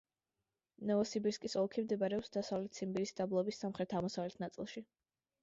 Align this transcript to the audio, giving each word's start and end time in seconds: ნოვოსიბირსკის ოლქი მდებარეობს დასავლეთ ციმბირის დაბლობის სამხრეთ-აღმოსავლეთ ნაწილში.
ნოვოსიბირსკის 0.91 1.55
ოლქი 1.63 1.83
მდებარეობს 1.83 2.33
დასავლეთ 2.39 2.77
ციმბირის 2.81 3.15
დაბლობის 3.21 3.61
სამხრეთ-აღმოსავლეთ 3.67 4.43
ნაწილში. 4.47 4.87